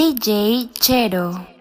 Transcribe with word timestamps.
DJ 0.00 0.66
Chero. 0.80 1.59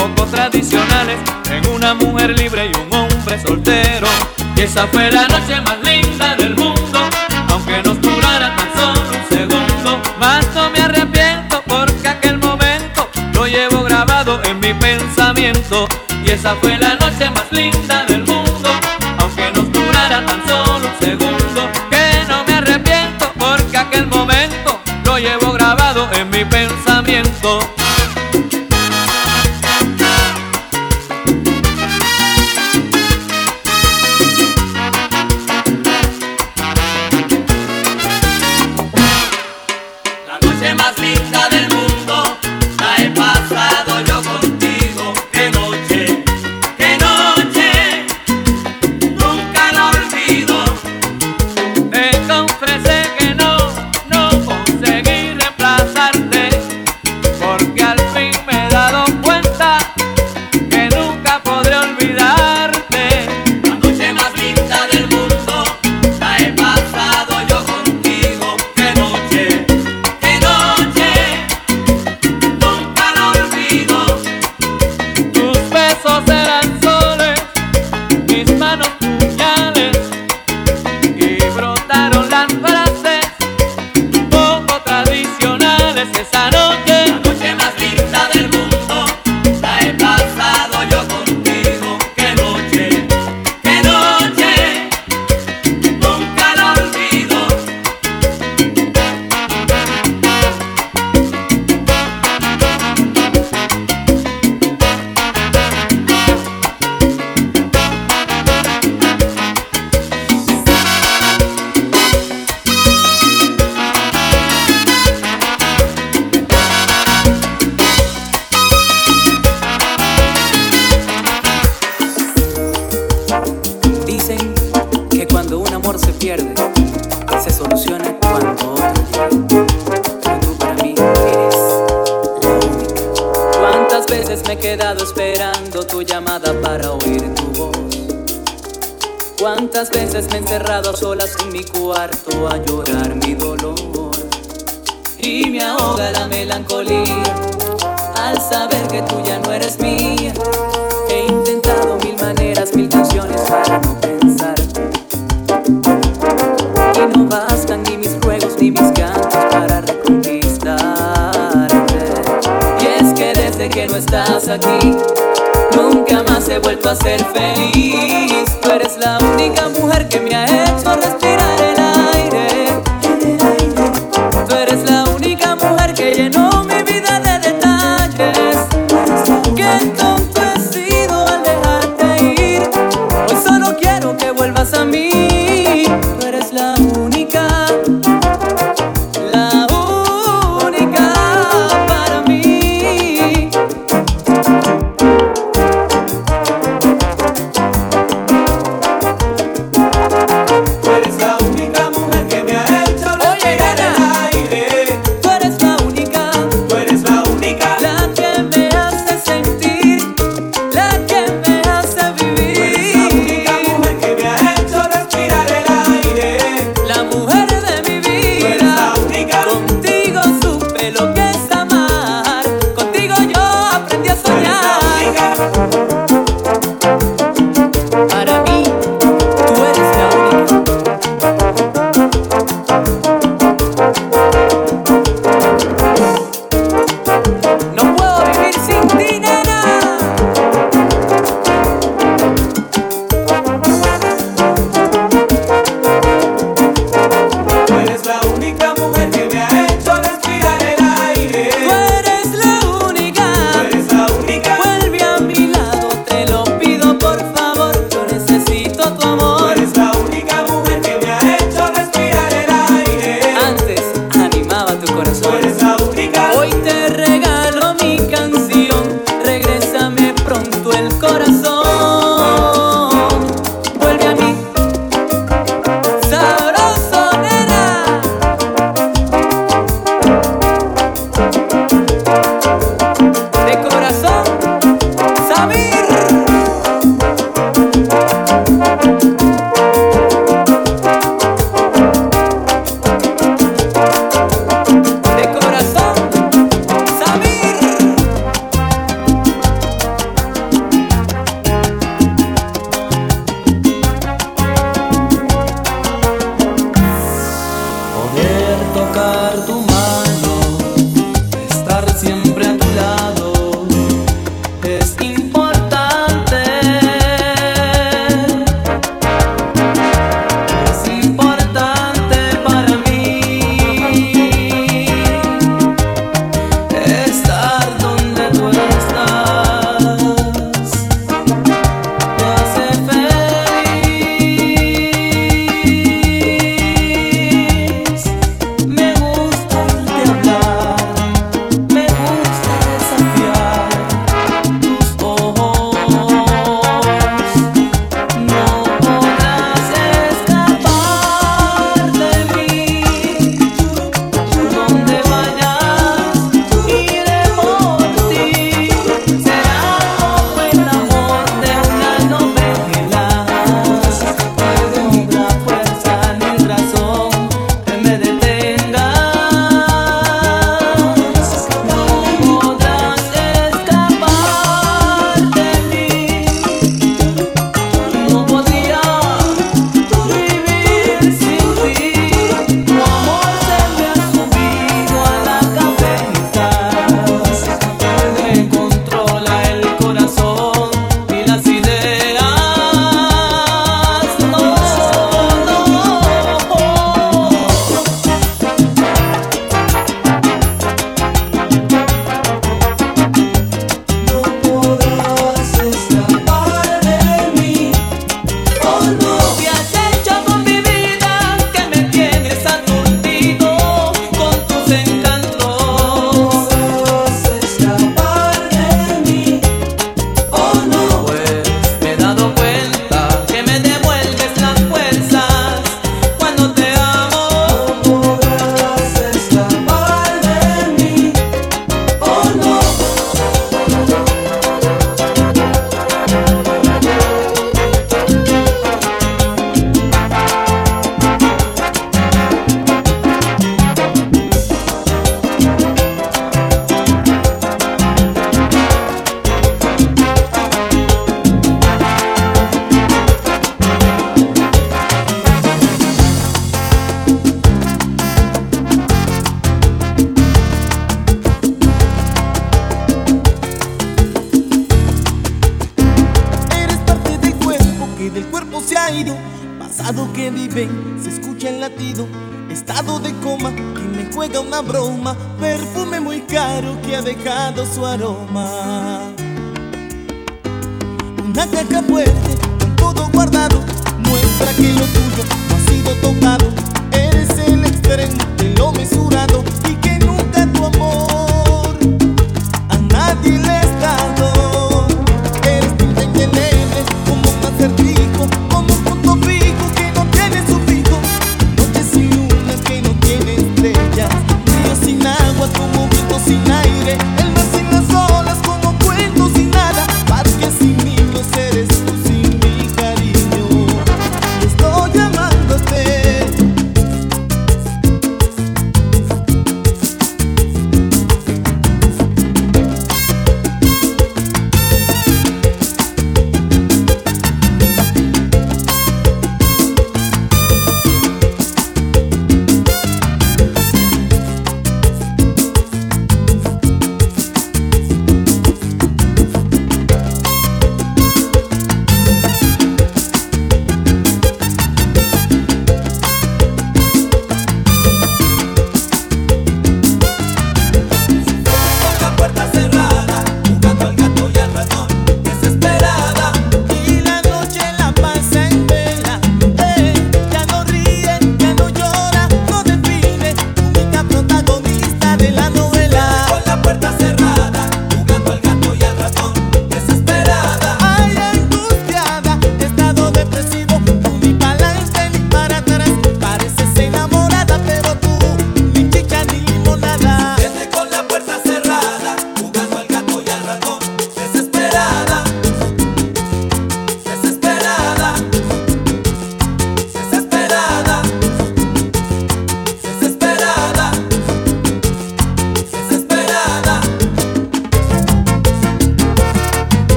Poco 0.00 0.24
tradicionales 0.26 1.18
en 1.50 1.66
una 1.68 1.92
mujer 1.94 2.30
libre 2.30 2.70
y 2.72 2.76
un 2.78 2.94
hombre 2.94 3.38
soltero. 3.38 4.06
Y 4.56 4.62
esa 4.62 4.86
fue 4.86 5.10
la 5.10 5.28
noche 5.28 5.60
más 5.60 5.78
linda 5.82 6.36
del 6.36 6.54
mundo, 6.56 6.98
aunque 7.48 7.82
nos 7.82 8.00
durara 8.00 8.56
tan 8.56 8.68
solo 8.74 9.10
un 9.18 9.28
segundo. 9.28 10.02
Más 10.18 10.46
no 10.54 10.70
me 10.70 10.80
arrepiento 10.80 11.62
porque 11.66 12.08
aquel 12.08 12.38
momento 12.38 13.08
lo 13.34 13.46
llevo 13.46 13.82
grabado 13.82 14.42
en 14.44 14.58
mi 14.60 14.72
pensamiento. 14.72 15.86
Y 16.24 16.30
esa 16.30 16.54
fue 16.56 16.78
la 16.78 16.94
noche 16.94 17.28
más 17.30 17.50
linda 17.50 17.79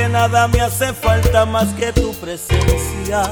que 0.00 0.08
nada 0.08 0.48
me 0.48 0.60
hace 0.62 0.94
falta 0.94 1.44
más 1.44 1.68
que 1.74 1.92
tu 1.92 2.14
presencia. 2.14 3.28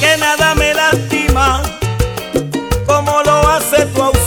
Que 0.00 0.16
nada 0.18 0.54
me 0.54 0.72
lastima 0.72 1.62
como 2.86 3.22
lo 3.24 3.48
hace 3.48 3.84
tu 3.86 4.02
ausencia. 4.02 4.21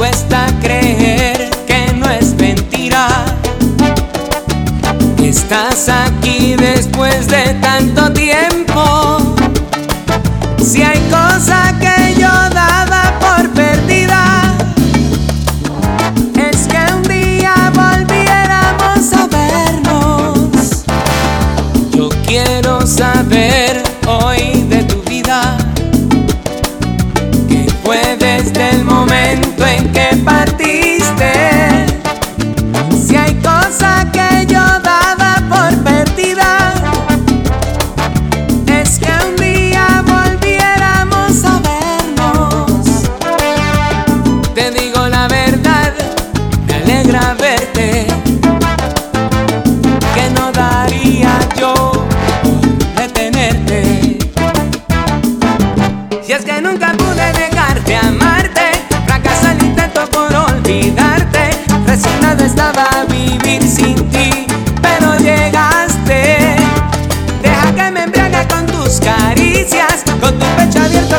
cuesta 0.00 0.46
creer 0.62 1.50
que 1.66 1.92
no 1.92 2.08
es 2.08 2.32
mentira. 2.36 3.06
Estás 5.22 5.90
aquí 5.90 6.56
después 6.56 7.28
de 7.28 7.52
tanto 7.60 8.10
tiempo. 8.10 8.19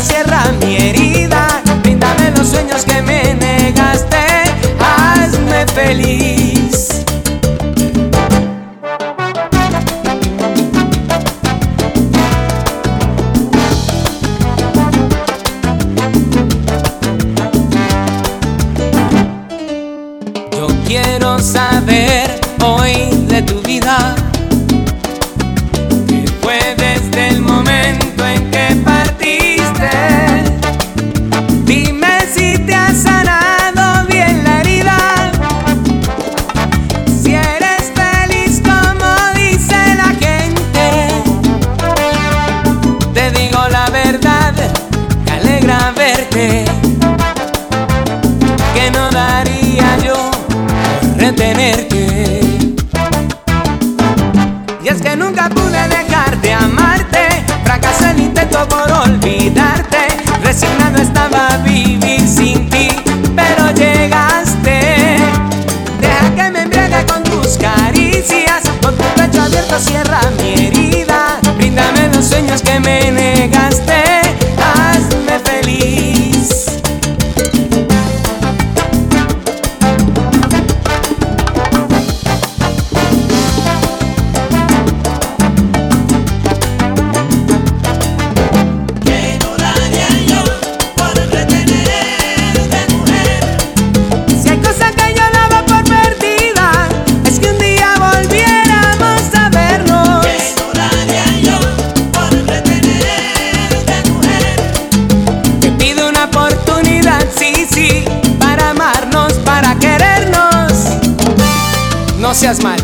cierra 0.01 0.43
mi 0.59 0.77
herida. 0.77 1.61
Brindame 1.83 2.31
los 2.31 2.49
sueños 2.49 2.83
que 2.85 3.01
me 3.01 3.33
negaste. 3.35 4.17
Hazme 4.79 5.65
feliz. 5.67 6.50
seas 112.41 112.63
mal. 112.63 112.80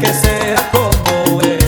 que 0.00 0.12
sea 0.12 0.70
como. 0.70 1.61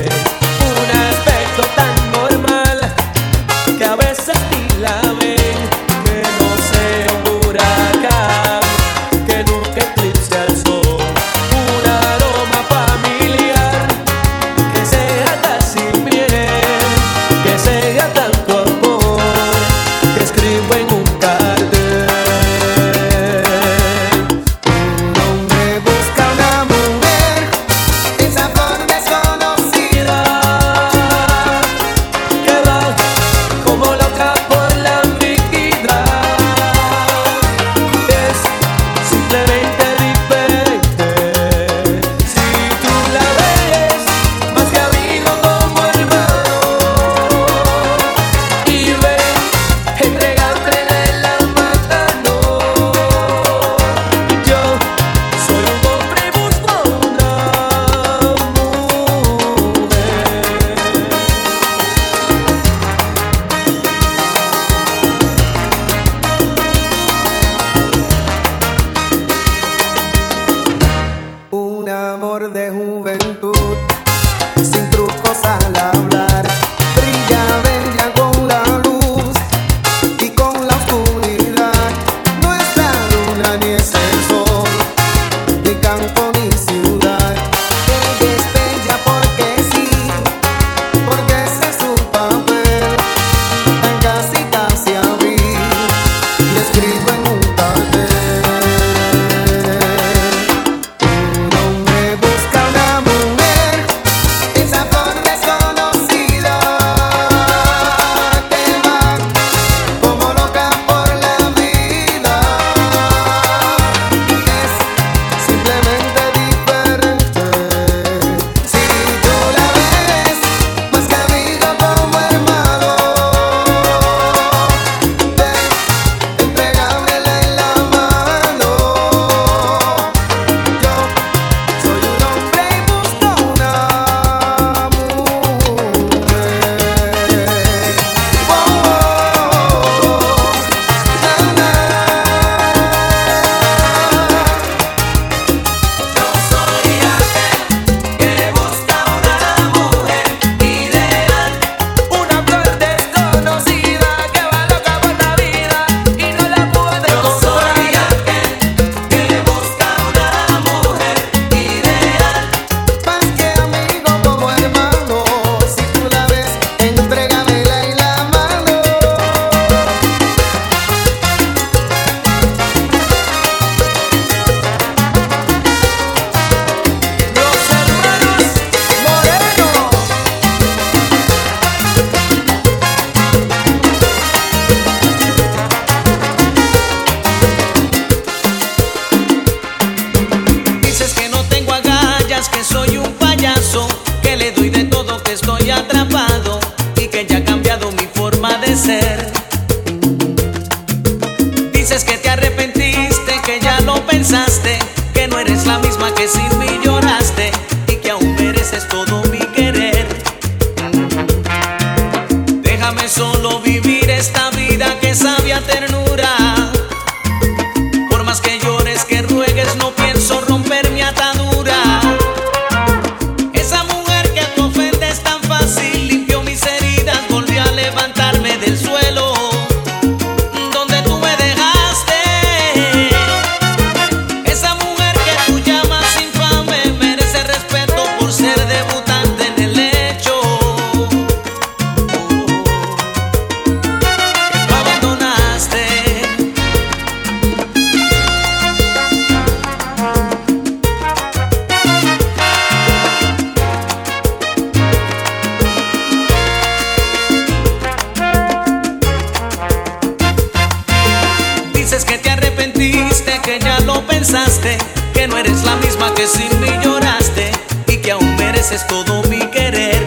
que 263.44 263.58
ya 263.58 263.78
lo 263.80 264.00
pensaste, 264.06 264.78
que 265.12 265.28
no 265.28 265.36
eres 265.36 265.64
la 265.64 265.76
misma 265.76 266.14
que 266.14 266.26
sin 266.26 266.48
mí 266.60 266.68
lloraste 266.82 267.52
y 267.86 267.98
que 267.98 268.12
aún 268.12 268.36
mereces 268.36 268.86
todo 268.86 269.22
mi 269.24 269.38
querer. 269.50 270.02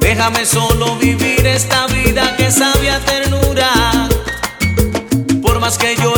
Déjame 0.00 0.46
solo 0.46 0.96
vivir 0.96 1.46
esta 1.46 1.86
vida 1.88 2.34
que 2.36 2.50
sabía 2.50 2.98
ternura, 3.00 4.08
por 5.42 5.60
más 5.60 5.76
que 5.76 5.96
yo 5.96 6.09